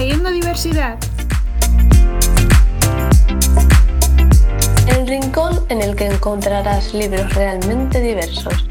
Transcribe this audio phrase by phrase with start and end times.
[0.00, 0.96] Teleyendo Diversidad.
[4.88, 8.69] El rincón en el que encontrarás libros realmente diversos.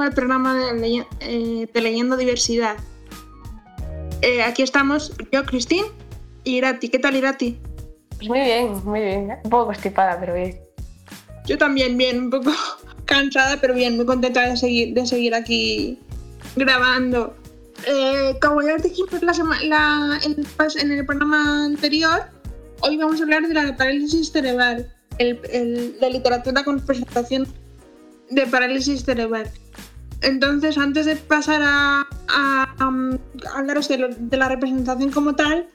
[0.00, 2.76] Nuevo al programa de, eh, de Leyendo Diversidad.
[4.22, 5.84] Eh, aquí estamos yo, Cristín,
[6.44, 6.88] y Irati.
[6.88, 7.58] ¿Qué tal, Irati?
[8.16, 9.30] Pues muy bien, muy bien.
[9.44, 10.58] Un poco constipada, pero bien.
[11.46, 12.50] Yo también, bien, un poco
[13.04, 15.98] cansada, pero bien, muy contenta de seguir, de seguir aquí
[16.56, 17.34] grabando.
[17.86, 22.22] Eh, como ya os dijimos la sema- la- en, el pas- en el programa anterior,
[22.80, 27.46] hoy vamos a hablar de la parálisis cerebral, el, el- la literatura con presentación
[28.30, 29.50] de parálisis cerebral.
[30.22, 32.06] Entonces, antes de pasar a,
[33.54, 35.66] hablaros de, la representación como tal,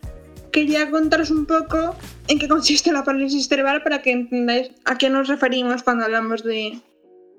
[0.51, 1.95] quería contaros un poco
[2.27, 6.43] en qué consiste la parálisis cerebral para que entendáis a qué nos referimos cuando hablamos
[6.43, 6.79] de,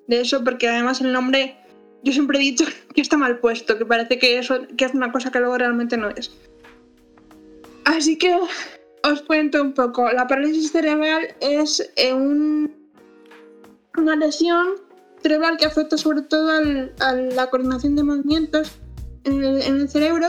[0.08, 1.56] eso, porque además el nombre
[2.02, 5.30] yo siempre he dicho que está mal puesto, que parece que, eso, es una cosa
[5.30, 6.32] que luego realmente no es.
[7.84, 8.36] Así que
[9.04, 10.10] os cuento un poco.
[10.12, 12.74] La parálisis cerebral es eh, un-
[13.96, 14.85] una lesión
[15.26, 18.72] cerebral que afecta sobre todo al- a la coordinación de movimientos
[19.24, 20.28] en el, cerebro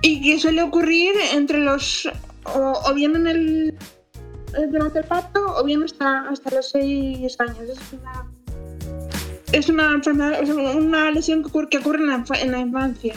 [0.00, 2.08] y que suele ocurrir entre los
[2.44, 3.74] o, o bien en el
[4.56, 7.68] eh, durante el parto o bien hasta, hasta los 6 años.
[7.68, 8.24] Es una,
[9.52, 13.14] es una, enfermedad- una lesión que ocurre, que ocurre en, la, en la infancia.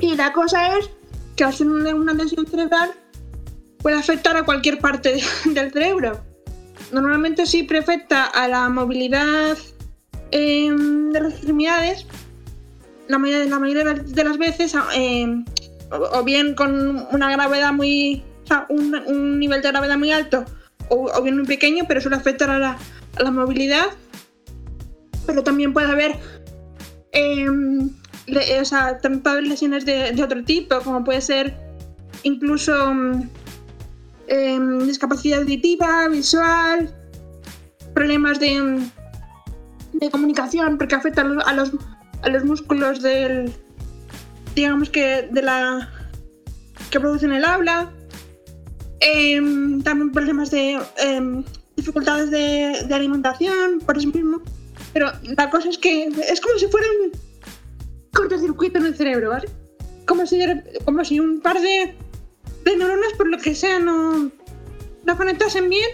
[0.00, 0.88] Y la cosa es
[1.36, 2.92] que ser una, una lesión cerebral
[3.78, 6.20] puede afectar a cualquier parte del cerebro.
[6.92, 9.56] Normalmente siempre afecta a la movilidad
[10.30, 12.06] em, de las extremidades,
[13.08, 15.44] la mayoría, de las- veces, em,
[15.90, 18.22] o, bien con una gravedad muy.
[18.44, 20.44] o sea, un, nivel de gravedad muy alto,
[20.90, 22.78] o, bien muy pequeño, pero suele afectar a la,
[23.16, 23.86] a la movilidad.
[25.26, 26.16] Pero también puede haber.
[27.12, 27.90] em,
[28.60, 31.56] o sea, también puede haber lesiones de, de otro tipo, como puede ser
[32.22, 32.92] incluso.
[34.28, 36.94] Em, discapacidad auditiva, visual,
[37.94, 38.80] problemas de,
[39.94, 41.72] de comunicación, porque afecta a los,
[42.22, 43.52] a los, músculos del,
[44.54, 45.90] digamos que de la
[46.90, 47.90] que producen el habla,
[49.04, 51.42] Em, también problemas de em,
[51.74, 54.40] dificultades de, alimentación, por eso mismo.
[54.92, 57.10] Pero la cosa es que es como si fuera un
[58.12, 59.48] cortocircuito en el cerebro, ¿vale?
[60.06, 60.38] Como si,
[60.84, 61.96] como si un par de,
[62.64, 64.30] de neuronas, por lo que sea, no,
[65.04, 65.90] no conectasen bien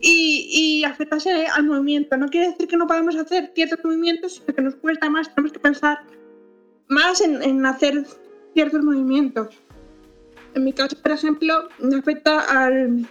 [0.00, 2.16] y, y afectase al movimiento.
[2.16, 5.52] No quiere decir que no podamos hacer ciertos movimientos, sino que nos cuesta más, tenemos
[5.52, 5.98] que pensar
[6.88, 8.04] más en, en hacer
[8.54, 9.54] ciertos movimientos.
[10.54, 13.08] En mi caso, por ejemplo, me afecta al,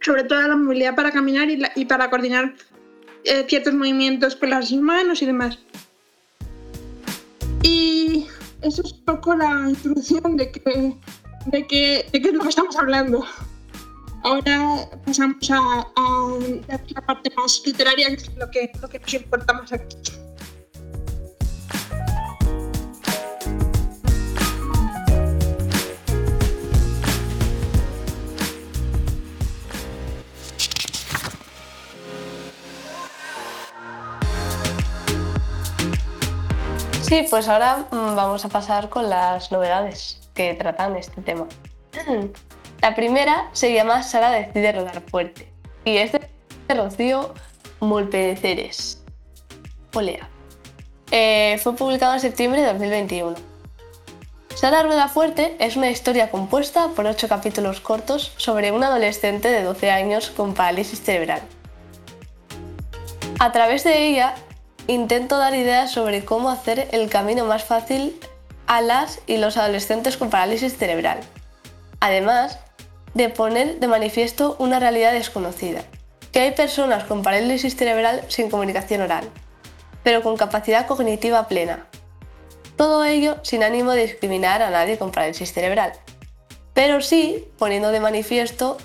[0.00, 2.54] sobre todo a la movilidad para caminar y para coordinar
[3.24, 5.58] eh, ciertos movimientos con las manos y demás.
[7.62, 8.26] Y
[8.62, 10.94] eso es un poco la introducción de que,
[11.46, 13.24] de que, de qué es lo que estamos hablando.
[14.22, 19.14] Ahora pasamos a, a la parte más literaria, que es lo que, lo que nos
[19.14, 19.96] importa más aquí.
[37.02, 41.48] Sí, pues ahora mm, vamos a pasar con las novedades que tratan este tema.
[42.82, 45.48] La primera se llama Sara decide rodar fuerte
[45.84, 46.20] y es de
[46.68, 47.34] Rocío
[47.80, 49.02] Mulpeceres.
[49.94, 50.28] Olea.
[51.10, 53.34] Eh, fue publicado en septiembre de 2021.
[54.54, 59.62] Sara Rueda Fuerte es una historia compuesta por ocho capítulos cortos sobre un adolescente de
[59.62, 61.42] 12 años con parálisis cerebral.
[63.38, 64.34] A través de ella
[64.86, 68.18] intento dar ideas sobre cómo hacer el camino más fácil
[68.66, 71.20] a las y los adolescentes con parálisis cerebral.
[72.00, 72.58] Además
[73.14, 75.82] de poner de manifiesto una realidad desconocida,
[76.32, 79.30] que hay personas con parálisis cerebral sin comunicación oral,
[80.02, 81.86] pero con capacidad cognitiva plena.
[82.76, 85.94] Todo ello sin ánimo de discriminar a nadie con parálisis cerebral,
[86.74, 88.76] pero sí poniendo de manifiesto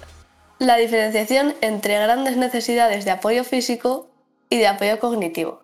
[0.59, 4.07] la diferenciación entre grandes necesidades de apoyo físico
[4.49, 5.63] y de apoyo cognitivo.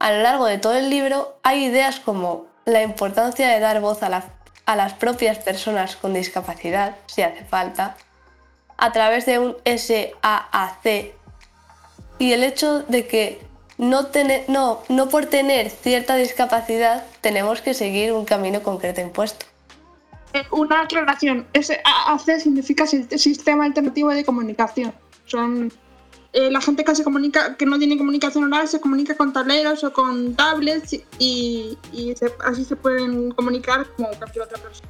[0.00, 4.02] A lo largo de todo el libro hay ideas como la importancia de dar voz
[4.02, 4.24] a, la-
[4.66, 7.96] a las propias personas con discapacidad, si hace falta,
[8.76, 11.14] a través de un SAAC
[12.18, 13.40] y el hecho de que
[13.78, 19.46] no, tener, no, no por tener cierta discapacidad tenemos que seguir un camino concreto impuesto.
[20.34, 24.92] Eh, una aclaración, SAAC significa Sistema Alternativo de Comunicación.
[25.24, 25.72] Son
[26.34, 29.82] eh, la gente que se comunica, que no tiene comunicación oral, se comunica con tableros
[29.82, 31.78] o con tablets y,
[32.44, 34.88] así se pueden comunicar como cualquier otra persona.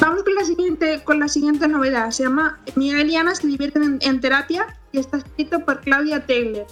[0.00, 2.10] Vamos con la siguiente, con la siguiente novedad.
[2.10, 6.66] Se llama Miguel y Ana se divierten en, terapia y está escrito por Claudia Taylor.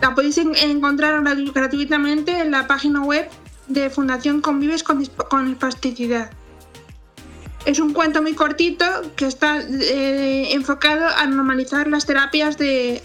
[0.00, 1.22] La podéis encontrar
[1.54, 3.28] gratuitamente en la página web
[3.68, 6.30] de Fundación Convives con, con Espasticidad.
[7.66, 8.84] Es un cuento muy cortito
[9.16, 13.02] que está eh, enfocado a normalizar las terapias de,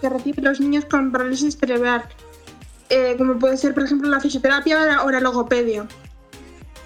[0.00, 2.04] que reciben los niños con parálisis cerebral,
[2.88, 5.88] eh, como puede ser, por ejemplo, la fisioterapia o la logopedia.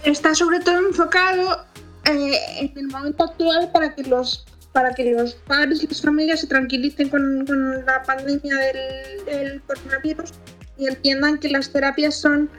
[0.03, 1.67] Está sobre todo enfocado
[2.07, 6.41] eh, en el momento actual para que los para que los padres y las familias
[6.41, 7.45] se tranquilicen con,
[7.87, 10.33] la pandemia del, del, coronavirus
[10.79, 12.51] y entiendan que las terapias son,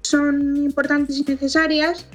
[0.00, 2.06] son importantes y necesarias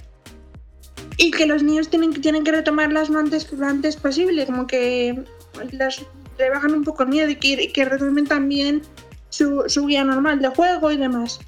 [1.17, 5.23] y que los niños tienen, tienen que retomarlas lo antes, lo antes posible, como que
[5.71, 6.03] las
[6.37, 8.81] rebajan un poco el miedo y que, que retomen también
[9.29, 11.39] su, su, guía normal de juego y demás.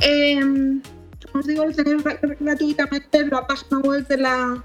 [0.00, 2.02] Eh, como os digo, lo tenéis
[2.40, 4.64] gratuitamente en la página web de la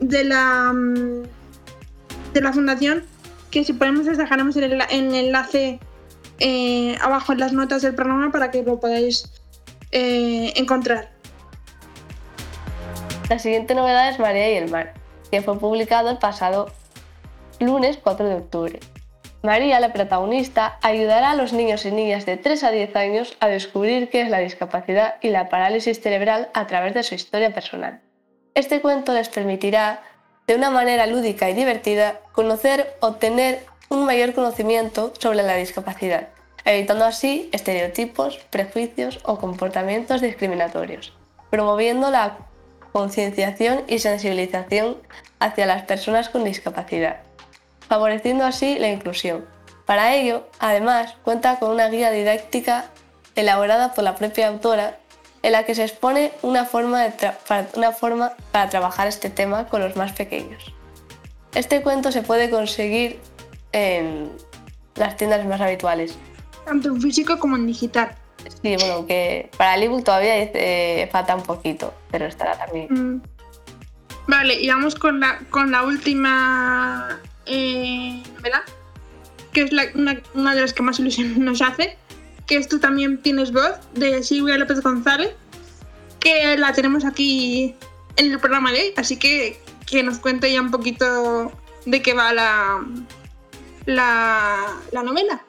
[0.00, 1.22] de la mm,
[2.32, 3.04] de la fundación
[3.50, 5.80] que si podemos os dejaremos el, el enlace
[6.38, 9.30] eh, abajo en las notas del programa para que lo podáis
[9.92, 11.10] eh, encontrar.
[13.30, 14.92] La siguiente novedad es María y el mar,
[15.30, 16.66] que fue publicado el pasado
[17.60, 18.80] lunes 4 de octubre.
[19.44, 23.46] María, la protagonista, ayudará a los niños y niñas de 3 a 10 años a
[23.46, 28.00] descubrir qué es la discapacidad y la parálisis cerebral a través de su historia personal.
[28.54, 30.02] Este cuento les permitirá,
[30.48, 36.30] de una manera lúdica y divertida, conocer o tener un mayor conocimiento sobre la discapacidad,
[36.64, 41.12] evitando así estereotipos, prejuicios o comportamientos discriminatorios,
[41.48, 42.49] promoviendo la
[42.92, 44.96] concienciación y sensibilización
[45.38, 47.20] hacia las personas con discapacidad,
[47.88, 49.46] favoreciendo así la inclusión.
[49.86, 52.86] Para ello, además, cuenta con una guía didáctica
[53.34, 54.98] elaborada por la propia autora
[55.42, 57.08] en la que se expone una forma,
[57.48, 57.66] para,
[58.52, 60.72] para trabajar este tema con los más pequeños.
[61.54, 63.18] Este cuento se puede conseguir
[63.72, 64.30] en
[64.94, 66.16] las tiendas más habituales.
[66.64, 68.14] Tanto en físico como en digital.
[68.62, 72.88] Sí, bueno, que para ebook todavía eh, falta un poquito, pero estará también.
[72.90, 73.22] Mm.
[74.26, 78.62] Vale, y vamos con la, con la última eh, novela,
[79.52, 81.96] que es una, de las que más ilusión nos hace,
[82.46, 85.34] que es Tú también tienes voz, de Silvia López González,
[86.18, 87.74] que la tenemos aquí
[88.16, 89.58] en el programa de hoy, así que
[89.90, 91.52] que nos cuente ya un poquito
[91.84, 92.80] de qué va la,
[93.86, 95.42] la, la novela.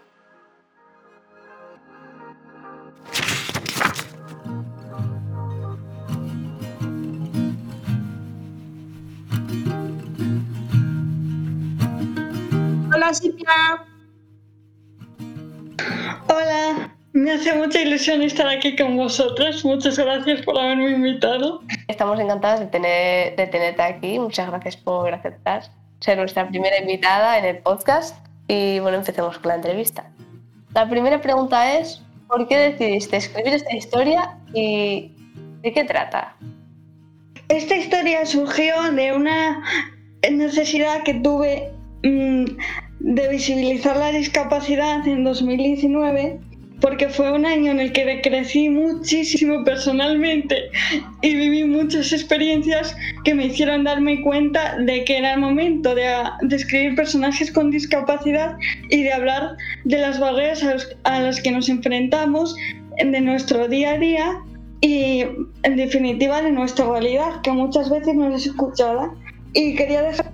[13.02, 13.84] Hola Silvia.
[16.28, 19.66] Hola, me hace mucha ilusión estar aquí con vosotras.
[19.66, 21.64] Muchas gracias por haberme invitado.
[21.88, 24.20] Estamos encantadas de, tener, de tenerte aquí.
[24.20, 25.64] Muchas gracias por aceptar
[26.00, 28.24] ser nuestra primera invitada en el podcast.
[28.48, 30.08] Y bueno, empecemos con la entrevista.
[30.76, 35.12] La primera pregunta es, ¿por qué decidiste escribir esta historia y
[35.64, 36.36] de qué trata?
[37.50, 39.64] Esta historia surgió de una
[40.30, 41.72] necesidad que tuve
[42.04, 42.46] mm,
[43.04, 46.40] de visibilizar la discapacidad en 2019
[46.82, 50.56] porque fue un año en el que crecí muchísimo personalmente
[51.22, 56.12] y viví muchas experiencias que me hicieron darme cuenta de que era el momento de,
[56.50, 58.56] escribir personajes con discapacidad
[58.90, 59.56] y de hablar
[59.86, 60.64] de las barreras
[61.04, 62.56] a, las que nos enfrentamos
[62.98, 64.40] de nuestro día a día
[64.82, 65.24] y
[65.62, 69.14] en definitiva de nuestra realidad, que muchas veces no es escuchada.
[69.54, 70.32] Y quería dejar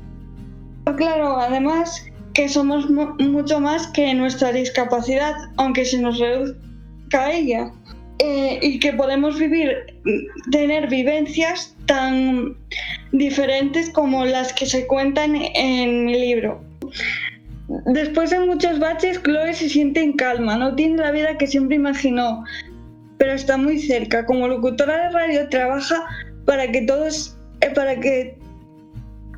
[0.95, 2.07] claro además
[2.37, 7.71] que somos mucho más que nuestra discapacidad, aunque se nos reduzca ella.
[8.19, 9.75] Eh, y que podemos vivir,
[10.51, 12.55] tener vivencias tan
[13.11, 16.61] diferentes como las que se cuentan en mi libro.
[17.85, 21.75] Después de muchos baches, Chloe se siente en calma, no tiene la vida que siempre
[21.75, 22.43] imaginó,
[23.17, 24.25] pero está muy cerca.
[24.25, 26.03] Como locutora de radio trabaja
[26.45, 28.37] para que todos, eh, para que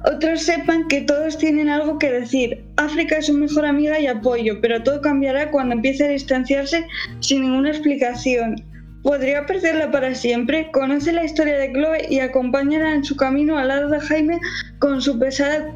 [0.06, 2.64] otros sepan que todos tienen algo que decir.
[2.78, 6.86] África es su mejor amiga y apoyo, pero todo cambiará cuando empiece a distanciarse
[7.20, 8.64] sin ninguna explicación.
[9.04, 10.72] podría perderla para siempre.
[10.72, 14.40] Conoce la historia de Chloe y acompáñala en su camino al lado de Jaime
[14.80, 15.74] con su pesada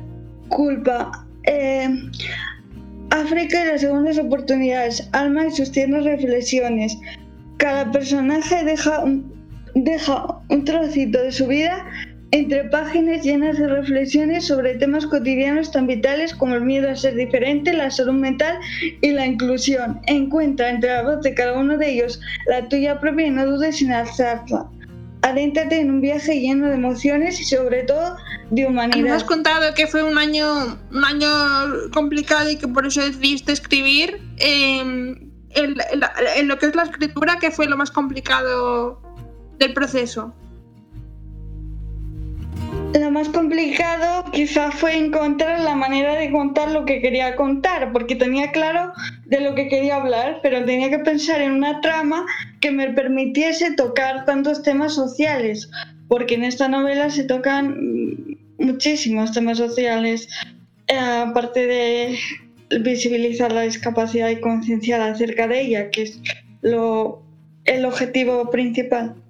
[0.49, 1.25] culpa.
[1.45, 1.89] Eh,
[3.09, 6.97] África y las segundas oportunidades, Alma y sus tiernas reflexiones.
[7.57, 9.31] Cada personaje deja un,
[9.75, 11.85] deja un trocito de su vida
[12.33, 17.13] entre páginas llenas de reflexiones sobre temas cotidianos tan vitales como el miedo a ser
[17.13, 18.57] diferente, la salud mental
[19.01, 20.01] y la inclusión.
[20.07, 23.83] Encuentra entre la voz de cada uno de ellos la tuya propia y no dudes
[23.83, 24.67] en alzarla.
[25.21, 28.17] Adéntrate en un viaje lleno de emociones y sobre todo
[28.49, 29.03] de humanidad.
[29.03, 31.29] Me has contado que fue un año, un año
[31.93, 34.19] complicado y que por eso decidiste escribir.
[34.39, 38.99] en, en lo que es la escritura, ¿qué fue lo más complicado
[39.59, 40.33] del proceso?
[43.13, 48.51] Más complicado quizás fue encontrar la manera de contar lo que quería contar, porque tenía
[48.51, 48.91] claro
[49.25, 52.25] de lo que quería hablar, pero tenía que pensar en una trama
[52.59, 55.69] que me permitiese tocar tantos temas sociales,
[56.07, 57.77] porque en esta novela se tocan
[58.57, 60.27] muchísimos temas sociales,
[60.87, 62.17] eh, aparte de
[62.81, 66.19] visibilizar la discapacidad y concienciar acerca de ella, que es
[66.63, 67.21] lo,
[67.65, 69.22] el objetivo principal.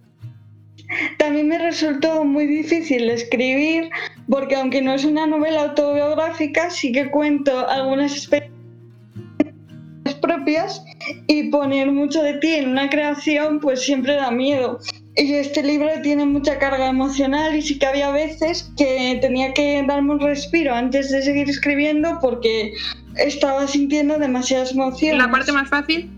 [1.18, 3.90] También me resultó muy difícil escribir
[4.30, 8.54] porque aunque no es una novela autobiográfica, sí que cuento algunas experiencias
[10.22, 10.84] propias
[11.28, 14.80] y poner mucho de ti en una creación pues siempre da miedo.
[15.16, 19.84] Y este libro tiene mucha carga emocional y sí que había veces que tenía que
[19.88, 22.74] darme un respiro antes de seguir escribiendo porque
[23.18, 25.20] estaba sintiendo demasiadas emociones.
[25.20, 26.10] ¿La parte más fácil?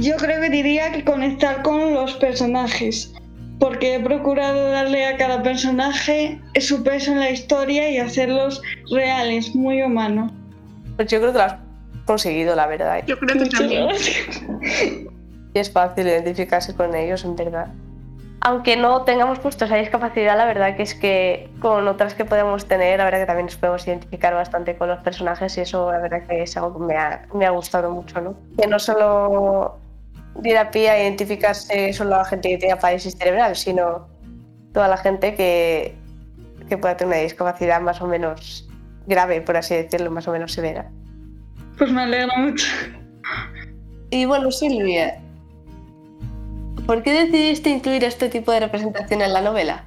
[0.00, 3.12] Yo creo que diría que conectar con los personajes,
[3.60, 8.60] porque he procurado darle a cada personaje su peso en la historia y hacerlos
[8.90, 10.32] reales, muy humanos.
[10.96, 11.56] Pues yo creo que lo has
[12.06, 13.04] conseguido, la verdad.
[13.06, 13.88] Yo creo que también.
[15.54, 17.68] Y es fácil identificarse con ellos, en verdad.
[18.40, 22.66] Aunque no tengamos puesto esa discapacidad, la verdad que es que con otras que podemos
[22.66, 25.98] tener, la verdad que también nos podemos identificar bastante con los personajes y eso la
[25.98, 28.34] verdad que es algo que me ha, me ha gustado mucho, ¿no?
[28.60, 29.78] Que no solo
[30.42, 34.08] ir a pie a identificarse solo la gente que tiene parálisis cerebral, sino
[34.72, 35.94] toda la gente que,
[36.68, 38.68] que pueda tener una discapacidad más o menos
[39.06, 40.90] grave, por así decirlo, más o menos severa.
[41.78, 42.66] Pues me alegra mucho.
[44.10, 45.20] Y bueno, Silvia,
[46.86, 49.84] ¿por qué decidiste incluir este tipo de representación en la novela?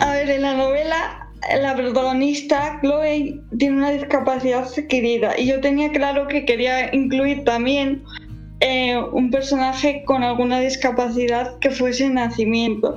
[0.00, 1.21] A ver, en la novela
[1.60, 8.02] la protagonista, Chloe, tiene una discapacidad adquirida y yo tenía claro que quería incluir también
[8.60, 12.96] eh, un personaje con alguna discapacidad que fuese nacimiento.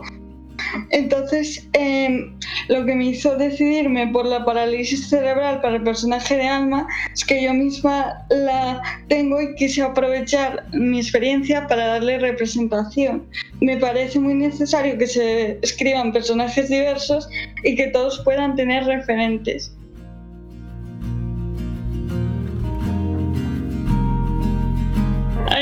[0.92, 6.48] Entonces, em, lo que me hizo decidirme por la parálisis cerebral para el personaje de
[6.48, 13.26] Alma es que yo misma la tengo y quise aprovechar mi experiencia para darle representación.
[13.62, 17.28] Me parece muy necesario que se escriban personajes diversos
[17.64, 19.76] y que todos puedan tener referentes.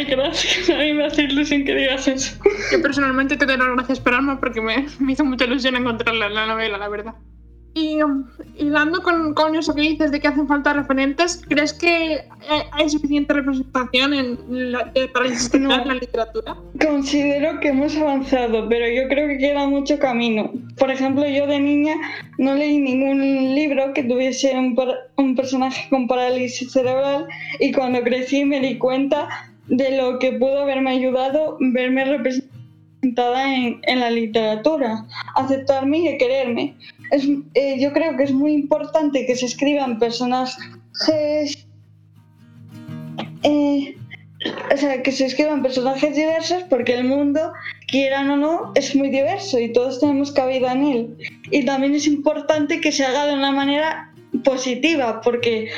[0.04, 0.70] Ay, gracias.
[0.70, 2.36] A mí me hace ilusión que digas eso.
[2.72, 6.28] Yo personalmente te doy las gracias por Alma porque me, me hizo mucha ilusión encontrarla
[6.28, 7.16] en la novela, la verdad.
[7.76, 12.24] Y um, hilando con, con, eso que dices de que hacen falta referentes, ¿crees que
[12.72, 15.26] hay suficiente representación en la, para
[15.60, 16.56] no, en la literatura?
[16.80, 20.52] Considero que hemos avanzado, pero yo creo que queda mucho camino.
[20.78, 21.96] Por ejemplo, yo de niña
[22.38, 23.20] no leí ningún
[23.56, 24.78] libro que tuviese un,
[25.16, 27.26] un personaje con parálisis cerebral
[27.60, 33.80] y cuando crecí me di cuenta de lo que pudo haberme ayudado verme representada en,
[33.84, 35.06] en la literatura,
[35.36, 36.76] aceptarme y quererme.
[37.12, 41.68] Es, eh, yo creo que es muy importante que se escriban personajes,
[43.44, 43.98] eh,
[44.74, 47.54] o sea, que se escriban personajes diversos porque el mundo,
[47.88, 51.18] quieran o no, es muy diverso y todos tenemos cabida en él.
[51.52, 54.12] Y también es importante que se haga de una manera
[54.44, 55.70] positiva porque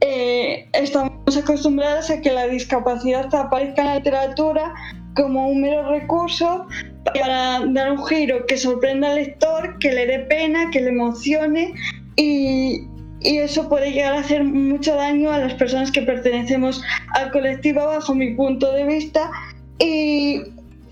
[0.00, 0.33] eh,
[0.74, 4.74] estamos acostumbrados a que la discapacidad aparezca en la literatura
[5.14, 6.66] como un mero recurso
[7.14, 11.74] para dar un giro que sorprenda al lector, que le dé pena, que le emocione
[12.16, 12.88] y,
[13.20, 16.82] eso puede llegar a hacer mucho daño a las personas que pertenecemos
[17.14, 19.30] al colectivo bajo mi punto de vista
[19.78, 20.42] y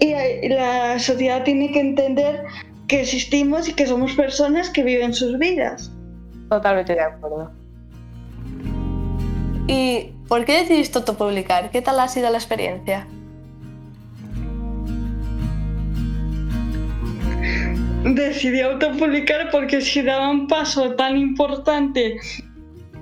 [0.00, 2.42] la sociedad tiene que entender
[2.88, 5.92] que existimos y que somos personas que viven sus vidas.
[6.48, 7.50] Totalmente de acuerdo.
[9.66, 11.70] ¿Y por qué decidiste autopublicar?
[11.70, 13.06] ¿Qué tal ha sido la experiencia?
[18.04, 22.16] Decidí autopublicar porque si daba un paso tan importante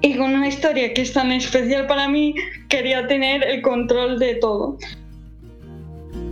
[0.03, 2.35] y con una historia que es tan especial para mí,
[2.69, 4.77] quería tener el control de todo.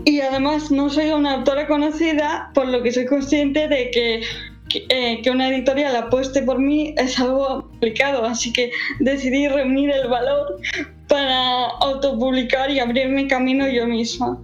[0.04, 4.22] Y además no soy una autora conocida, por lo que soy consciente de que,
[4.68, 8.70] que, eh, que una editorial apueste por mí es algo complicado, así que
[9.00, 10.60] decidí reunir el valor
[11.08, 14.38] para autopublicar y abrirme camino yo misma.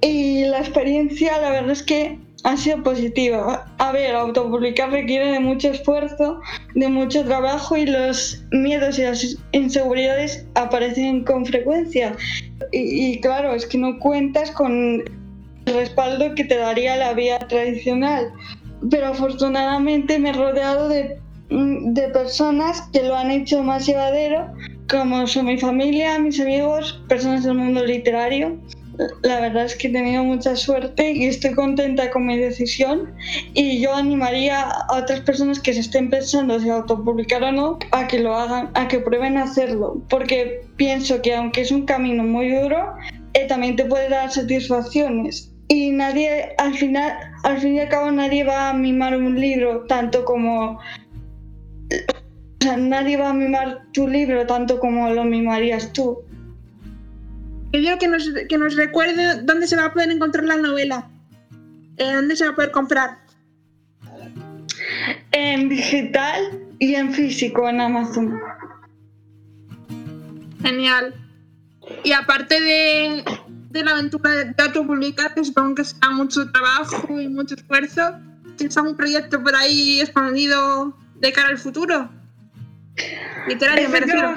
[0.00, 3.66] Y la experiencia, la verdad es que ha sido positiva.
[3.78, 6.40] A ver, autopublicar requiere de mucho esfuerzo,
[6.74, 12.14] de mucho trabajo y los miedos y las inseguridades aparecen con frecuencia.
[12.70, 15.02] Y, y, claro, es que no cuentas con
[15.66, 18.30] el respaldo que te daría la vía tradicional.
[18.90, 21.18] Pero afortunadamente me he rodeado de,
[21.50, 24.52] de personas que lo han hecho más llevadero,
[24.88, 28.58] como son mi familia, mis amigos, personas del mundo literario.
[29.22, 33.12] La verdad es que he tenido mucha suerte y estoy contenta con mi decisión.
[33.52, 38.06] Y yo animaría a otras personas que se estén pensando si autopublicar o no a
[38.06, 42.50] que lo hagan, a que prueben hacerlo, porque pienso que aunque es un camino muy
[42.54, 42.94] duro,
[43.32, 45.50] eh, también te puede dar satisfacciones.
[45.68, 49.84] Y nadie, al final, al fin y al cabo nadie va a mimar un libro
[49.86, 50.72] tanto como...
[50.72, 56.22] O sea, nadie va a mimar tu libro tanto como lo mimarías tú.
[57.70, 61.10] Quiero que nos, que nos recuerde dónde se va a poder encontrar la novela.
[61.98, 63.18] Eh, ¿Dónde se va a poder comprar?
[65.32, 68.40] En digital y en físico en Amazon.
[70.62, 71.14] Genial.
[72.04, 73.43] Y aparte de, de
[73.84, 78.18] la aventura de autopublicar, que supongo que será mucho trabajo y mucho esfuerzo,
[78.56, 82.10] ¿tienes algún proyecto por ahí escondido de cara al futuro?
[83.46, 84.34] Literario, me refiero.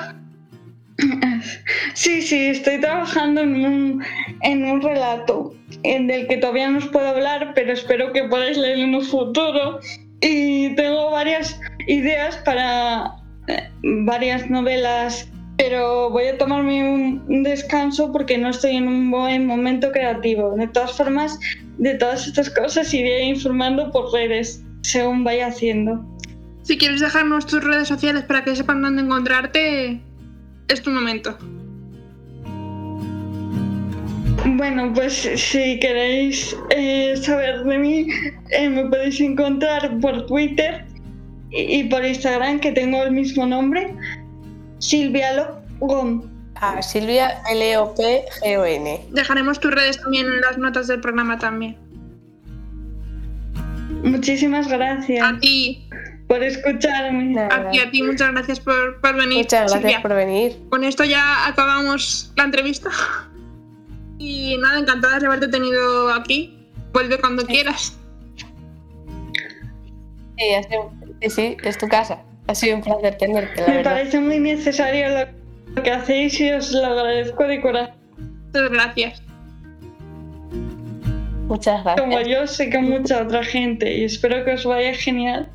[1.94, 4.04] Sí, sí, estoy trabajando en un,
[4.42, 8.58] en un relato en el que todavía no os puedo hablar, pero espero que podáis
[8.58, 9.80] leer en un futuro.
[10.22, 13.14] Y tengo varias ideas para
[13.48, 19.10] eh, varias novelas, pero voy a tomarme un, un, descanso porque no estoy en un
[19.10, 20.56] buen momento creativo.
[20.56, 21.40] De todas formas,
[21.78, 26.06] de todas estas cosas iré informando por redes según vaya haciendo.
[26.62, 30.02] Si quieres dejarnos tus redes sociales para que sepan dónde encontrarte,
[30.68, 31.38] es tu momento.
[34.46, 38.08] Bueno, pues si queréis eh, saber de mí,
[38.52, 40.86] eh, me podéis encontrar por Twitter
[41.52, 43.94] y, y, por Instagram, que tengo el mismo nombre,
[44.80, 45.28] Silvia
[45.80, 46.30] Logón.
[46.56, 49.06] Ah, Silvia L-O-P-G-O-N.
[49.12, 51.78] Dejaremos tus redes también en las notas del programa también.
[54.04, 55.26] Muchísimas gracias.
[55.26, 55.88] A ti.
[56.28, 57.26] Por escucharme.
[57.36, 57.56] Nada.
[57.56, 59.38] A ti, a ti, muchas gracias por, por venir.
[59.38, 60.02] Muchas gracias Silvia.
[60.02, 60.58] por venir.
[60.70, 62.90] Con esto ya acabamos la entrevista.
[64.20, 66.68] Y nada, encantada de haberte tenido aquí.
[66.92, 67.96] Vuelve cuando quieras.
[70.38, 72.24] Sí, sido- sí, sí, es tu casa.
[72.48, 73.92] Ha sido un placer tenerte, la Me verdad.
[73.92, 75.08] parece muy necesario
[75.76, 77.96] lo que hacéis y os lo agradezco de corazón.
[78.54, 79.22] Muchas gracias.
[81.48, 82.28] Muchas Como gracias.
[82.28, 85.50] yo, sé que mucha otra gente y espero que os vaya genial.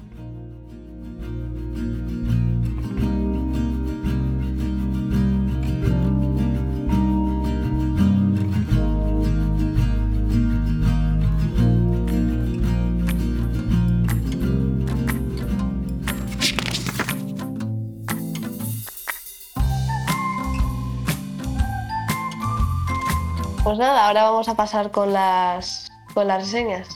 [23.73, 26.89] Pues nada, ahora vamos a pasar con las, con las reseñas.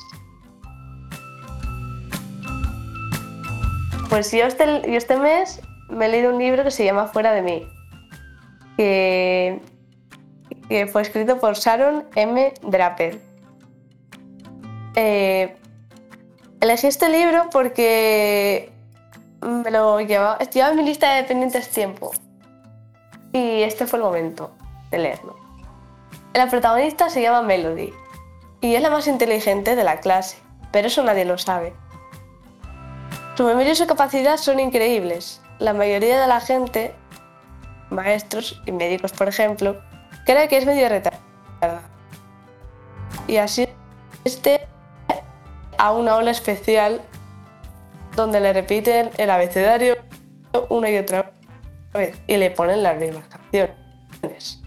[4.11, 7.33] Pues yo este, yo este mes me he leído un libro que se llama Fuera
[7.33, 7.67] de mí,
[8.77, 9.63] que,
[10.69, 12.53] que fue escrito por Sharon M.
[12.61, 13.23] Draper.
[14.97, 15.57] Eh,
[16.61, 18.71] elegí este libro porque
[19.41, 22.13] me lo llevaba, llevaba en mi lista de pendientes tiempo
[23.33, 24.51] y este fue el momento
[24.91, 25.46] de leerlo.
[26.37, 27.95] La protagonista se llama Melody
[28.61, 30.37] y es la más inteligente de la clase,
[30.71, 31.73] pero eso nadie lo sabe.
[33.39, 35.41] Su memoria y su capacidad son increíbles.
[35.59, 36.95] La mayoría de la gente,
[37.89, 39.81] maestros y médicos por ejemplo,
[40.27, 41.89] cree que es medio retardada.
[43.27, 43.67] Y así
[44.25, 44.69] este
[45.79, 47.01] a una ola especial
[48.15, 49.97] donde le repiten el abecedario
[50.69, 51.33] una y otra
[51.95, 54.66] vez y le ponen las mismas canciones.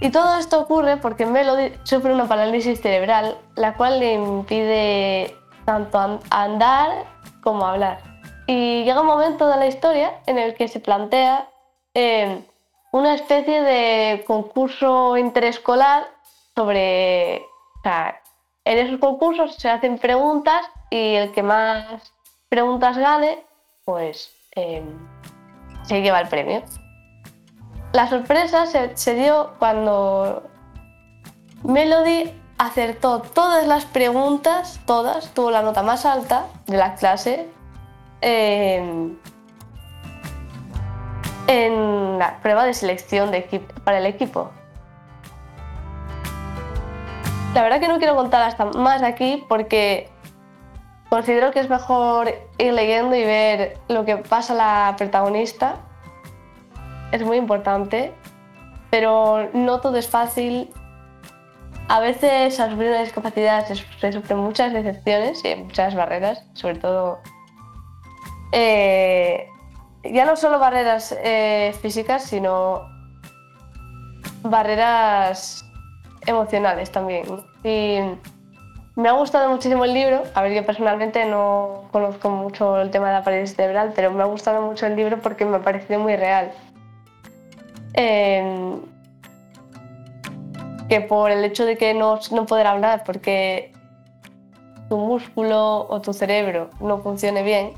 [0.00, 5.98] Y todo esto ocurre porque Melody sufre una parálisis cerebral, la cual le impide tanto
[5.98, 7.04] an- andar
[7.42, 8.00] como hablar.
[8.46, 11.48] Y llega un momento de la historia en el que se plantea
[11.94, 12.42] eh,
[12.92, 16.06] una especie de concurso interescolar
[16.54, 17.38] sobre...
[17.40, 18.20] O sea,
[18.64, 22.12] en esos concursos se hacen preguntas y el que más
[22.48, 23.44] preguntas gane,
[23.84, 24.82] pues eh,
[25.82, 26.62] se lleva el premio.
[27.92, 30.42] La sorpresa se, dio cuando
[31.64, 37.48] Melody acertó todas las preguntas, todas, tuvo la nota más alta de la clase
[38.20, 39.18] en,
[42.18, 44.50] la prueba de selección de para el equipo.
[47.54, 50.10] La verdad que no quiero contar hasta más aquí porque
[51.08, 55.76] considero que es mejor ir leyendo y ver lo que pasa a la protagonista.
[57.12, 58.12] Es muy importante,
[58.90, 60.70] pero no todo es fácil.
[61.88, 66.76] A veces al sufrir una discapacidad se, se sufren muchas decepciones y muchas barreras, sobre
[66.76, 67.18] todo
[68.52, 69.46] eh,
[70.04, 72.88] ya no solo barreras eh, físicas, sino
[74.42, 75.64] barreras
[76.26, 77.24] emocionales también.
[77.64, 77.98] Y
[78.96, 80.22] me ha gustado muchísimo el libro.
[80.34, 84.22] A ver, yo personalmente no conozco mucho el tema de la parálisis cerebral, pero me
[84.22, 86.52] ha gustado mucho el libro porque me ha parecido muy real.
[88.00, 88.78] Eh,
[90.88, 93.72] que por el hecho de que no, no poder hablar porque
[94.88, 97.72] tu músculo o tu cerebro no funcione bien,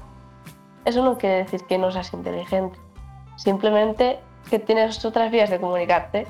[0.84, 2.78] eso no quiere decir que no seas inteligente.
[3.36, 6.26] Simplemente que tienes otras vías de comunicarte.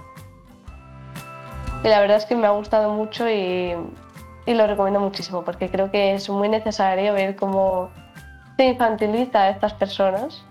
[1.82, 3.74] Y la verdad es que me ha gustado mucho y,
[4.46, 7.90] y lo recomiendo muchísimo porque creo que es muy necesario ver cómo
[8.56, 10.44] se infantiliza a estas personas.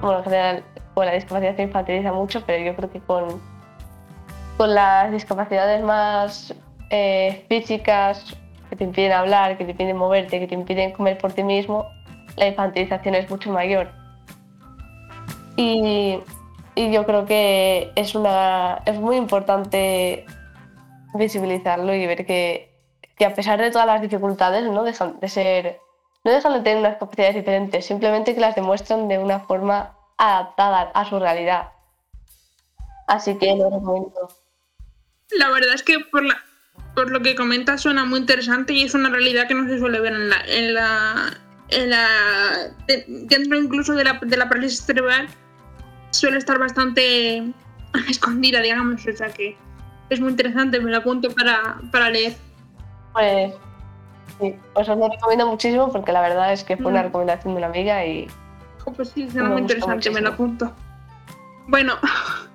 [0.00, 3.40] Bueno, en general con la discapacidad se infantiliza mucho, pero yo creo que con,
[4.56, 6.54] con las discapacidades más
[6.90, 8.36] eh, físicas
[8.68, 11.86] que te impiden hablar, que te impiden moverte, que te impiden comer por ti mismo,
[12.36, 13.90] la infantilización es mucho mayor.
[15.56, 16.18] Y,
[16.74, 20.24] yo creo que es, una, es muy importante
[21.12, 22.70] visibilizarlo y ver que,
[23.16, 25.78] que a pesar de todas las dificultades no de ser
[26.24, 30.90] no dejan de tener unas capacidades diferentes, simplemente que las demuestran de una forma adaptada
[30.94, 31.70] a su realidad.
[33.06, 34.28] Así que lo recomiendo.
[35.38, 36.36] La verdad es que por, la,
[36.94, 40.00] por lo que comentas suena muy interesante y es una realidad que no se suele
[40.00, 41.32] ver en la, en la,
[41.68, 42.08] en la
[42.86, 45.28] de- dentro incluso de la, de la parálisis cerebral
[46.10, 47.42] suele estar bastante
[48.08, 49.56] escondida, digamos, o sea que
[50.10, 52.36] es muy interesante, me lo apunto para, para leer.
[53.14, 53.54] Pues,
[54.38, 57.04] sí, pues os lo recomiendo muchísimo porque la verdad es que fue una Mm.
[57.06, 58.26] recomendación de una amiga y
[58.84, 60.72] Jo, Pues sí, suena muy interesante, me lo apunto.
[61.68, 61.94] Bueno,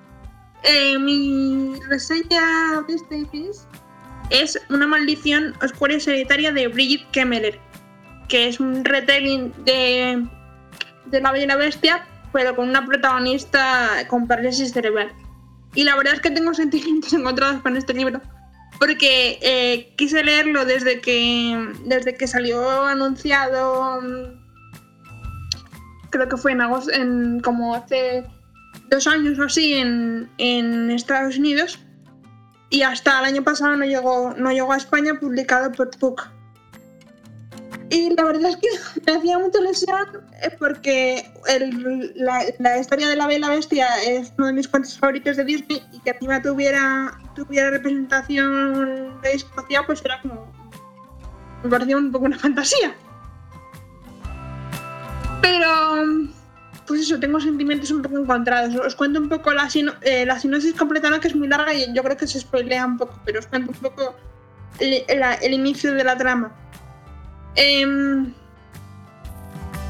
[0.64, 3.68] eh, mi reseña de este mes
[4.30, 7.60] es Una maldición oscura y solitaria de Brigitte Kemmerer,
[8.28, 10.28] que es un retelling de,
[11.06, 15.12] de La Bella y la Bestia, pero con una protagonista con parálisis cerebral.
[15.76, 18.22] Y la verdad es que tengo sentimientos encontrados con este libro,
[18.80, 24.37] porque eh, quise leerlo desde que, desde que salió anunciado mm,
[26.10, 28.26] creo que fue en agosto, en como hace
[28.90, 31.80] dos años o así en, en Estados Unidos
[32.70, 36.28] y hasta el año pasado no llegó, no llegó a España publicado por Puck.
[37.90, 38.68] Y la verdad es que
[39.12, 40.06] me hacía mucha ilusión
[40.44, 45.38] eh, porque el- la, historia de la Bella Bestia es uno de mis cuentos favoritos
[45.38, 50.52] de Disney y que encima tuviera, tuviera representación de discapacidad pues era como...
[51.64, 52.94] me parecía un poco una fantasía.
[55.48, 56.28] Pero,
[56.86, 58.76] pues eso, tengo sentimientos un poco encontrados.
[58.76, 61.20] Os cuento un poco la, sino- eh, la sinopsis completa, ¿no?
[61.22, 63.72] que es muy larga y yo creo que se spoilea un poco, pero os cuento
[63.72, 64.16] un poco
[64.80, 66.52] el, inicio de la trama.
[67.56, 68.34] Em,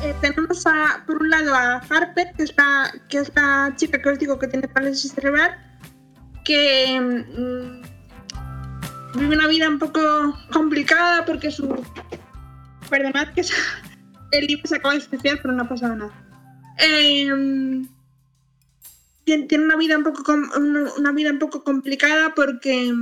[0.03, 0.63] eh, tenemos
[1.07, 4.37] por un lado a Harper, que es, la, que es la chica que os digo
[4.37, 5.57] que tiene parálisis cerebral,
[6.45, 7.81] que mm,
[9.17, 11.83] vive una vida un poco complicada porque su...
[12.89, 13.43] Perdonad que
[14.31, 16.13] el libro se acaba de especial, pero no ha pasado nada.
[16.79, 17.87] Em,
[19.23, 22.93] tiene, una vida un poco una, vida un poco complicada porque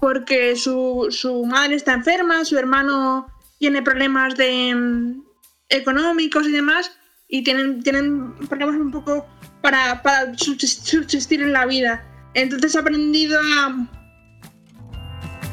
[0.00, 3.26] porque su, su madre está enferma, su hermano
[3.58, 5.22] tiene problemas de em,
[5.70, 6.92] económicos y demás
[7.28, 9.26] y tienen, tienen problemas un poco
[9.62, 12.04] para, para subsist- subsistir en la vida.
[12.34, 13.88] Entonces ha aprendido a,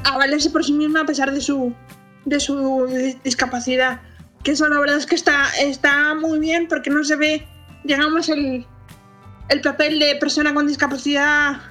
[0.03, 1.73] a valerse por sí misma a pesar de su,
[2.25, 4.01] de su di- discapacidad.
[4.43, 7.47] Que eso la verdad es que está, está muy bien porque no se ve,
[7.85, 8.65] digamos, el,
[9.49, 11.61] el papel de persona con discapacidad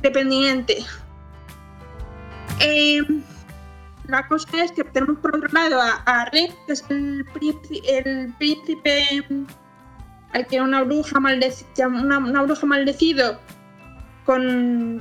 [0.00, 0.84] dependiente.
[2.60, 3.00] Eh,
[4.08, 7.98] la cosa es que tenemos por otro lado a, a Rick, que es el, príncipe,
[7.98, 9.24] el príncipe
[10.32, 13.38] al que una bruja, maldeci- una, bruja maldecido
[14.24, 15.00] con,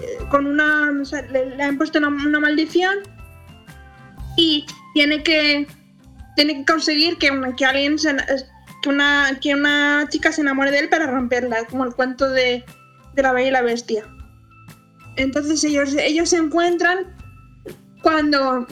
[0.00, 0.90] eh, con una.
[1.30, 2.94] le, han puesto una maldición
[4.36, 5.66] y tiene que
[6.36, 8.16] tiene que conseguir que, que alguien se,
[8.82, 12.64] que una, que una chica se enamore de él para romperla, como el cuento de,
[13.14, 14.04] de la Bella y la Bestia.
[15.16, 17.14] Entonces ellos, ellos se encuentran
[18.02, 18.66] cuando,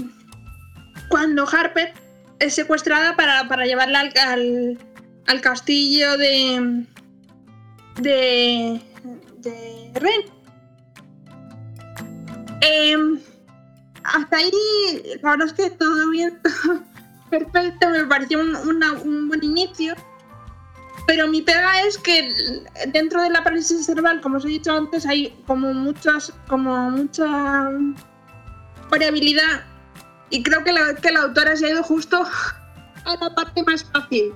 [1.09, 1.93] cuando Harper
[2.39, 4.79] es secuestrada para, para llevarla al, al,
[5.27, 6.87] al castillo de,
[8.01, 8.81] de,
[9.39, 10.41] de Ren.
[12.63, 13.21] Em,
[14.03, 14.51] hasta ahí,
[15.23, 16.39] la verdad es que todo bien,
[17.31, 19.95] perfecto, me pareció un, un buen inicio.
[21.07, 22.35] Pero mi pega es que
[22.93, 27.71] dentro de la parálisis cerebral, como os he dicho antes, hay como muchas, como mucha
[28.91, 29.65] variabilidad.
[30.31, 32.23] Y creo que la, que la autora se ha ido justo
[33.05, 34.33] a la parte más fácil.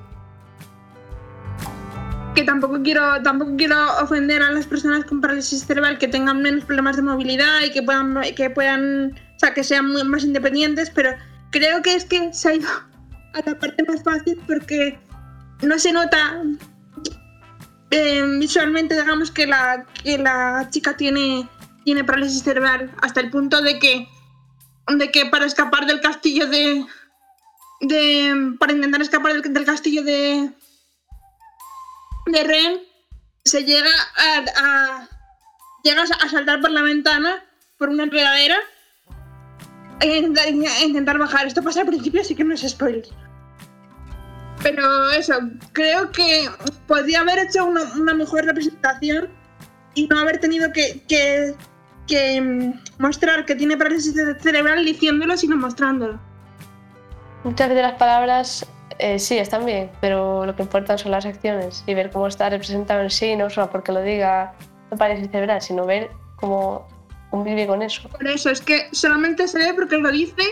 [2.35, 6.65] Que tampoco quiero, tampoco quiero ofender a las personas con parálisis cerebral que tengan menos
[6.65, 11.15] problemas de movilidad y que puedan, que puedan, o sea, que sean más independientes, pero
[11.55, 14.99] creo que es que se ha ido a la parte más fácil porque
[15.63, 16.43] no se nota
[17.93, 21.49] eh, visualmente, digamos, que la, que la chica tiene,
[21.85, 24.09] tiene parálisis cerebral hasta el punto de que,
[24.89, 26.85] de que para escapar del castillo de,
[27.83, 30.51] de para intentar escapar del, castillo de
[32.27, 32.81] de Ren
[33.45, 35.09] se llega a, a
[35.85, 37.45] llegas a saltar por la ventana
[37.79, 38.59] por una enredadera
[40.01, 41.47] intentar, bajar.
[41.47, 43.05] Esto pasa al principio, así que no es spoiler.
[44.63, 45.35] Pero eso,
[45.73, 46.49] creo que
[46.87, 49.29] podría haber hecho una, una mejor representación
[49.95, 51.03] y no haber tenido que,
[52.07, 56.19] que, mm, mostrar que tiene parálisis ce- cerebral diciéndolo, sino mostrándolo.
[57.45, 58.67] Muchas de las palabras
[58.99, 62.49] eh, sí están bien, pero lo que importan son las acciones y ver cómo está
[62.49, 64.55] representado en sí, no solo porque lo diga
[64.91, 66.87] no parece cerebral, sino ver cómo
[67.35, 68.09] convive con eso.
[68.09, 70.43] Por eso, es que solamente se ve porque lo dice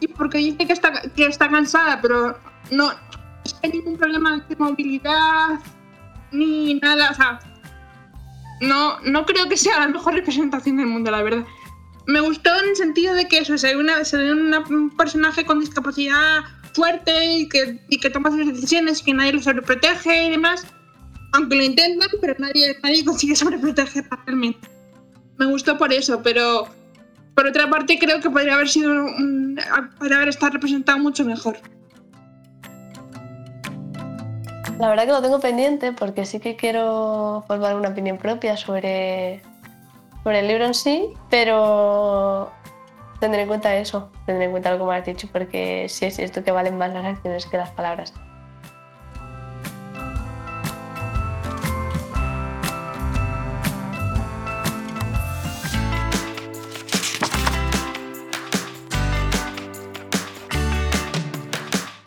[0.00, 2.38] y porque dice que está, que está cansada, pero
[2.70, 2.92] no
[3.44, 5.58] es que hay ningún problema de movilidad
[6.30, 7.10] ni nada.
[7.10, 7.40] O sea,
[8.60, 11.44] no, no creo que sea la mejor representación del mundo, la verdad.
[12.06, 14.90] Me gustó en el sentido de que eso, se ve, una, se ve una- un
[14.96, 19.42] personaje con discapacidad fuerte y que, y que toma sus decisiones y que nadie lo
[19.42, 20.66] sobreprotege y demás.
[21.32, 24.66] Aunque lo intentan, pero nadie, nadie consigue sobreproteger realmente.
[25.38, 26.66] Me gustó por eso, pero
[27.34, 29.06] por otra parte creo que podría haber sido
[29.98, 31.56] podría haber estado representado mucho mejor.
[34.78, 39.42] La verdad que lo tengo pendiente porque sí que quiero formar una opinión propia sobre,
[40.22, 42.52] sobre el libro en sí, pero
[43.20, 46.16] tendré en cuenta eso, tendré en cuenta lo que me has dicho porque sí es
[46.16, 48.12] cierto que valen más las acciones que las palabras.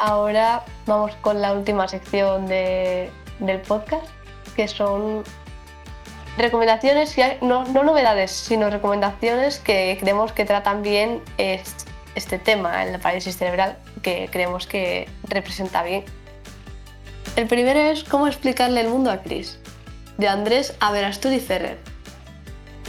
[0.04, 4.08] Ahora vamos con la última sección de- del podcast,
[4.56, 5.24] que son
[6.40, 11.86] recomendaciones, no, no novedades, sino recomendaciones que creemos que tratan bien es-
[12.16, 16.04] este tema en la parálisis cerebral, que creemos que representa bien.
[17.36, 19.60] El primero es cómo explicarle el mundo a Chris,
[20.18, 21.78] de Andrés Averasturi Ferrer.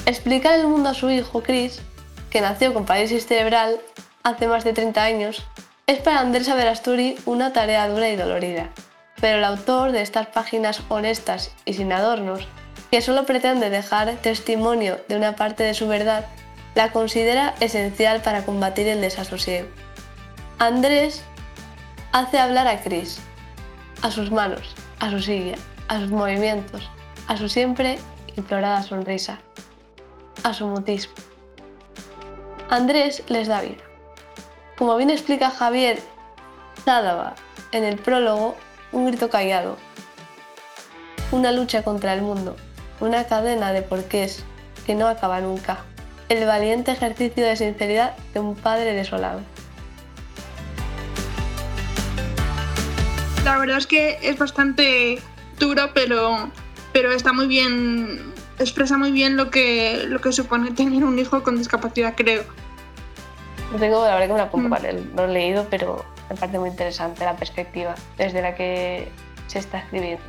[0.07, 1.83] Explicar el mundo a su hijo Chris,
[2.31, 3.81] que nació con parálisis cerebral
[4.22, 5.46] hace más de 30 años,
[5.92, 8.70] es para Andrés Averasturi una tarea dura y dolorida.
[9.20, 12.48] Pero el autor de estas páginas honestas y sin adornos,
[12.90, 16.26] que solo pretende dejar testimonio de una parte de su verdad,
[16.74, 19.68] la considera esencial para combatir el desasosiego.
[20.59, 21.24] Andrés
[22.12, 23.20] hace hablar a Chris,
[24.00, 25.57] a sus manos, a su silla,
[25.88, 26.90] a sus movimientos,
[27.28, 27.98] a su siempre
[28.37, 29.40] implorada sonrisa,
[30.42, 31.14] a su mutismo.
[32.70, 33.91] Andrés les da vida.
[34.76, 36.00] Como bien explica Javier
[36.85, 37.35] Zádava
[37.72, 38.56] en el prólogo,
[38.90, 39.76] un grito callado,
[41.30, 42.56] una lucha contra el mundo,
[43.00, 44.44] una cadena de porqués
[44.87, 45.85] que no acaba nunca,
[46.28, 49.40] el valiente ejercicio de sinceridad de un padre desolado.
[53.44, 55.20] La verdad es que es bastante
[55.58, 56.50] duro, pero,
[56.92, 61.42] pero está muy bien, expresa muy bien lo que, lo que supone tener un hijo
[61.42, 62.44] con discapacidad, creo.
[63.72, 65.14] Lo tengo, la verdad que me la pongo Mm.
[65.14, 69.08] no lo he leído, pero me parece muy interesante la perspectiva desde la que
[69.46, 70.22] se está escribiendo.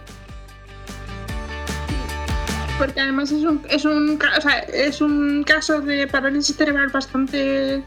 [2.78, 6.88] Porque además es un, es un, ca- o sea, es un caso de parálisis cerebral
[6.90, 7.84] bastante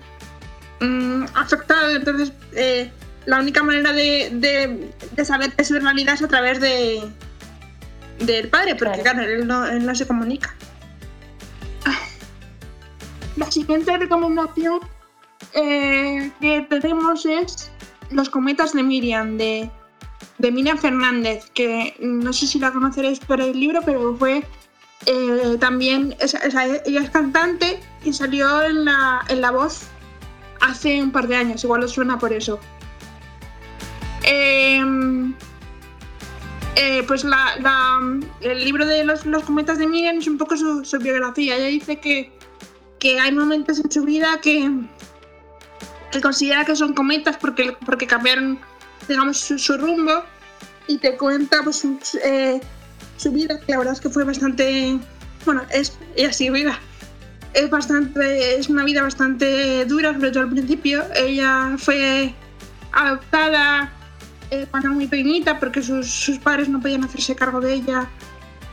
[0.80, 2.90] mm, afectado, entonces eh,
[3.26, 7.02] la única manera de, de- de saber que es realidad es a través de
[8.20, 9.18] del padre, porque Claro.
[9.18, 10.54] claro, él, no, él no se comunica.
[13.36, 14.80] La siguiente recomendación
[15.56, 17.72] eh, que tenemos es
[18.10, 19.70] Los cometas de Miriam, de
[20.38, 24.44] de Miriam Fernández, que no sé si la conoceréis por el libro, pero fue
[25.06, 29.88] eh, también, ella es cantante y salió en la, en la voz
[30.60, 32.58] hace un par de años, igual os suena por eso.
[34.24, 35.34] Em,
[36.74, 37.54] eh, pues la,
[38.40, 41.56] el libro de los, los, cometas de Miriam es un poco su, biografía.
[41.56, 42.32] Ella dice que,
[42.98, 44.70] que, hay momentos en su vida que,
[46.20, 48.58] considera que son cometas porque, porque cambiaron
[49.08, 50.24] digamos, su, rumbo
[50.86, 51.84] y te cuenta pues,
[52.24, 52.60] eh,
[53.16, 54.98] su vida, que la verdad es que fue bastante,
[55.44, 56.78] bueno, es, y así vida.
[57.54, 61.04] Es bastante, es una vida bastante dura, sobre todo al principio.
[61.14, 62.34] Ella fue
[62.92, 63.90] adoptada
[64.50, 68.08] eh, cuando muy pequeñita porque sus, sus, padres no podían hacerse cargo de ella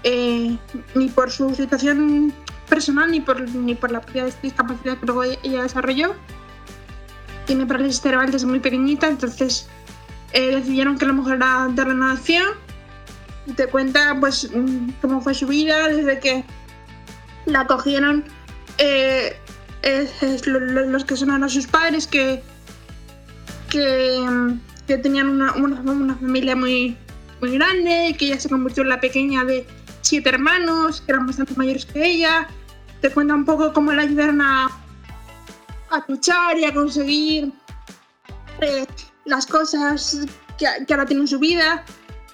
[0.04, 0.58] eh,
[0.96, 2.34] ni por su situación
[2.70, 6.16] personal ni por, ni por la propia discapacidad que luego ella desarrolló.
[7.46, 9.68] Tiene parálisis cerebral desde muy pequeñita, entonces
[10.34, 12.48] eh, decidieron que la mujer era de renovación
[13.46, 16.44] y te cuenta pues mm, cómo fue su vida desde que
[17.46, 18.24] la cogieron
[18.78, 19.38] eh,
[20.16, 22.42] los que son ahora sus padres que,
[23.70, 24.26] que,
[24.88, 26.98] que tenían una, una, familia muy,
[27.42, 29.68] muy grande y que ella se convirtió en la pequeña de
[30.02, 32.48] siete hermanos que eran bastante mayores que ella.
[33.02, 34.70] Te cuenta un poco cómo la ayudaron a,
[35.94, 37.52] a luchar y a conseguir
[38.62, 38.86] eh,
[39.26, 40.20] las cosas
[40.58, 41.84] que, ahora tiene en su vida.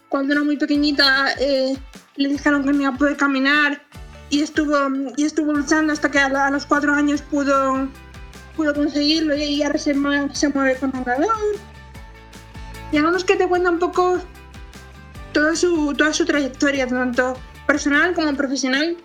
[0.09, 1.77] Cuando era muy pequeñita eh,
[2.15, 3.81] le dijeron que no iba a poder caminar
[4.29, 4.75] y estuvo,
[5.17, 7.87] y estuvo luchando hasta que a, los cuatro años pudo,
[8.55, 11.35] pudo conseguirlo y ahora se mueve, se mueve con andador.
[12.91, 14.19] Digamos que te cuenta un poco
[15.31, 18.97] toda su, toda su trayectoria, tanto personal como profesional,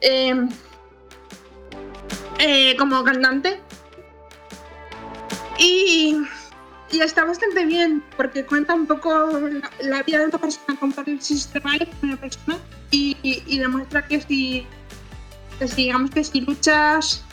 [0.00, 0.48] eh,
[2.78, 3.60] como cantante.
[5.58, 6.16] Y
[6.92, 9.10] está bastante bien porque cuenta un poco
[9.80, 12.58] la, vida de una persona con parálisis cerebral una persona
[12.90, 14.66] y, y, demuestra que si,
[15.76, 17.24] digamos que si luchas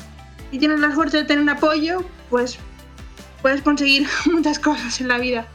[0.52, 2.58] y tienes la suerte de tener un apoyo, pues
[3.42, 5.46] puedes conseguir muchas cosas en la vida.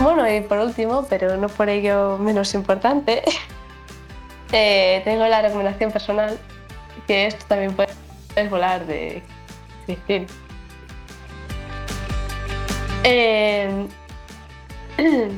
[0.00, 3.22] Bueno, y por último, pero no por ello menos importante,
[4.52, 6.38] eh, tengo la recomendación personal,
[7.06, 7.92] que esto también puede
[8.48, 9.22] volar de
[9.86, 10.26] Cristín.
[13.04, 13.86] Eh,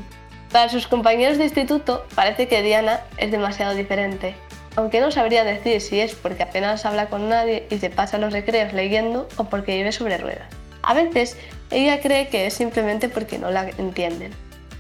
[0.53, 4.37] para sus compañeros de instituto parece que Diana es demasiado diferente,
[4.77, 8.33] aunque no sabría decir si es porque apenas habla con nadie y se pasa los
[8.33, 10.49] recreos leyendo o porque vive sobre ruedas.
[10.83, 11.37] A veces
[11.71, 14.33] ella cree que es simplemente porque no la entienden.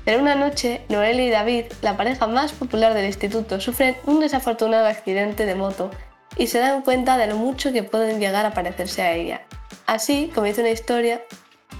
[0.04, 4.86] Pero una noche, Noel y David, la pareja más popular del instituto, sufren un desafortunado
[4.86, 5.90] accidente de moto
[6.36, 9.42] y se dan cuenta de lo mucho que pueden llegar a parecerse a ella.
[9.86, 11.22] Así comienza una historia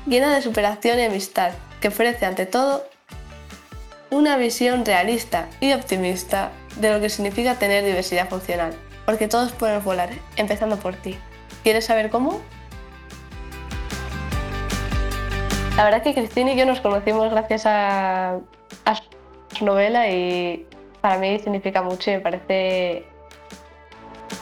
[0.07, 2.85] llena de superación y amistad, que ofrece ante todo
[4.11, 8.73] una visión realista y optimista de lo que significa tener diversidad funcional,
[9.05, 11.19] porque todos pueden volar, empezando por ti.
[11.62, 12.40] ¿Quieres saber cómo?
[15.77, 18.38] La verdad que Cristina y yo nos conocimos gracias a,
[18.85, 20.66] a su novela y
[21.03, 23.16] para mí significa mucho y me parece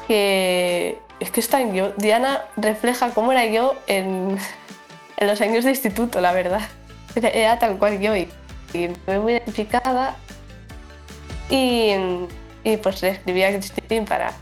[0.06, 1.92] que es que está en yo.
[1.96, 4.36] Diana refleja cómo era yo en,
[5.16, 6.62] en, los años de instituto, la verdad.
[7.14, 8.28] Era tal cual yo y,
[9.06, 10.16] me muy identificada.
[11.50, 11.92] Y,
[12.64, 14.32] y, pues le escribí a Cristín para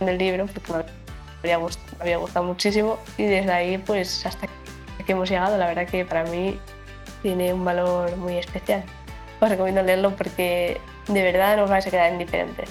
[0.00, 4.24] en el libro porque me había, gustado, me había gustado muchísimo y desde ahí pues
[4.26, 4.48] hasta
[5.04, 6.58] que hemos llegado la verdad que para mí
[7.22, 8.84] tiene un valor muy especial.
[9.40, 12.68] Os recomiendo leerlo porque de verdad no os vais a quedar indiferentes.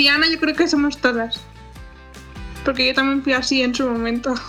[0.00, 1.42] Diana, yo creo que somos todas.
[2.64, 4.34] Porque yo también fui así en su momento.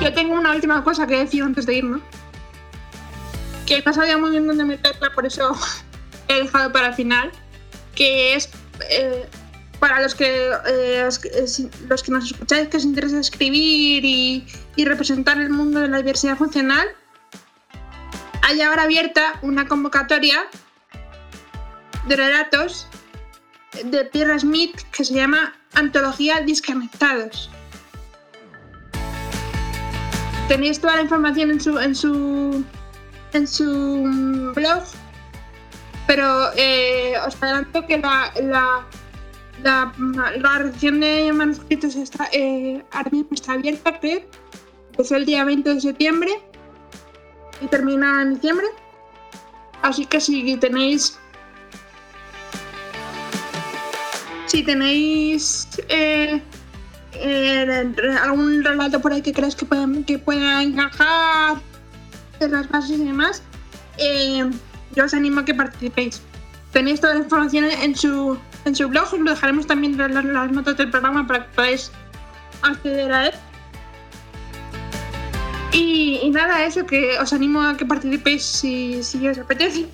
[0.00, 1.98] Yo tengo una última cosa que decir antes de irme.
[3.66, 5.56] Que no sabía muy bien dónde meterla, por eso
[6.28, 7.32] he dejado para el final.
[7.96, 8.48] Que es
[8.90, 9.26] eh,
[9.80, 11.08] para los que, eh,
[11.88, 14.46] los que nos escucháis que os interesa escribir y
[14.84, 16.86] representar el mundo de la diversidad funcional
[18.48, 20.46] hay ahora abierta una convocatoria
[22.06, 22.86] de relatos
[23.84, 27.50] de Pierre Smith que se llama Antología Disconectados.
[30.48, 32.64] Tenéis toda la información en su, en su,
[33.34, 34.82] en su blog,
[36.06, 38.32] pero eh, os adelanto que la,
[39.62, 39.92] la,
[40.38, 42.82] la, recepción de manuscritos está, eh,
[43.30, 44.26] está abierta, que
[44.96, 46.47] es el día 20 de septiembre
[47.60, 48.66] y termina en diciembre.
[49.82, 51.18] Así que si tenéis
[54.48, 56.42] si tenéis eh,
[57.12, 61.58] eh, algún relato por ahí que crees que, pueden, que pueda encajar
[62.40, 63.42] de las bases y demás,
[63.98, 64.48] eh,
[64.94, 66.22] yo os animo a que participéis.
[66.72, 70.50] Tenéis toda la información en su, en su blog, os lo dejaremos también en las
[70.50, 71.90] notas del programa para que podáis
[72.62, 73.34] acceder a él.
[75.72, 79.86] Y, nada, eso, que os animo a que participéis si, os apetece.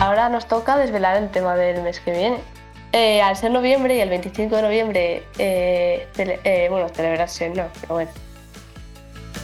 [0.00, 2.38] Ahora nos toca desvelar el tema del mes que viene.
[2.92, 7.94] Eh, al ser noviembre y el 25 de noviembre, eh, eh, bueno, celebrarse no, pero
[7.94, 8.10] bueno,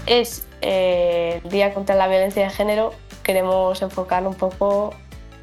[0.07, 2.93] es el Día contra la Violencia de Género,
[3.23, 4.95] queremos enfocarlo un poco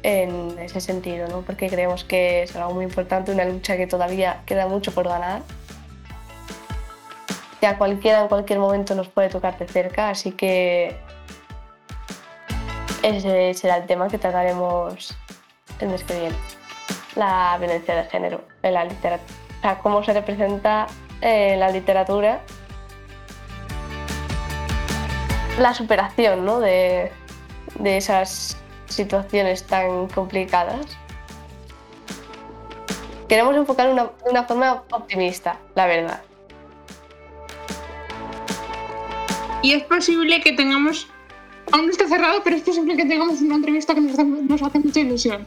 [0.02, 1.40] en ese sentido, ¿no?
[1.40, 5.42] porque creemos que es algo muy importante, una lucha que todavía queda mucho por ganar.
[7.64, 10.98] A cualquiera en cualquier momento nos puede tocar de cerca, así que
[13.02, 15.16] ese será el tema que trataremos
[15.80, 16.36] el mes que viene.
[17.16, 19.32] La violencia de género en la literatura.
[19.58, 20.86] O sea, cómo se representa
[21.22, 22.42] en la literatura
[25.58, 26.60] la superación ¿no?
[26.60, 27.12] de,
[27.78, 30.84] de esas situaciones tan complicadas.
[33.26, 36.20] Queremos enfocar una, de una forma optimista, la verdad.
[39.64, 41.08] Y es posible que tengamos,
[41.72, 44.12] aún no está cerrado, pero es posible que tengamos una entrevista que nos,
[44.62, 45.46] hace- mucha ilusión.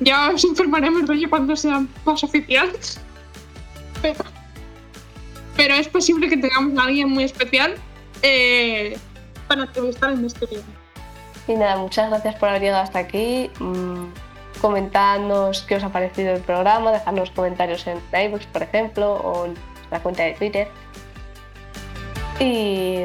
[0.00, 2.68] Ya os informaremos de ello cuando sea más oficial.
[5.56, 7.74] Pero, es posible que tengamos a alguien muy especial
[8.22, 8.98] eh,
[9.46, 10.62] para entrevistar en este video.
[11.46, 13.48] Y nada, muchas gracias por haber llegado hasta aquí.
[13.60, 14.06] Mm,
[14.60, 19.54] comentadnos qué os ha parecido el programa, dejadnos comentarios en iVoox, por ejemplo, o en
[19.92, 20.68] la cuenta de Twitter.
[22.40, 23.04] Y,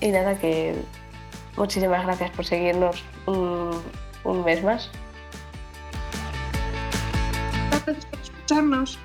[0.00, 0.76] nada, que
[1.56, 3.82] muchísimas gracias por seguirnos un,
[4.24, 4.90] un mes más.
[7.70, 8.98] Gracias por escucharnos.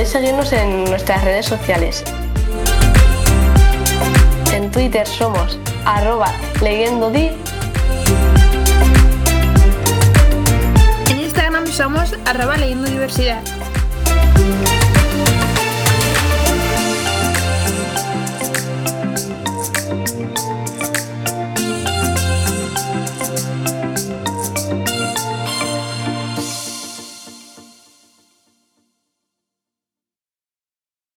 [0.00, 2.02] Podéis en nuestras redes sociales.
[4.54, 6.32] En Twitter somos arroba
[6.62, 7.30] leyendodi
[11.10, 13.42] En Instagram somos arroba leyendo diversidad.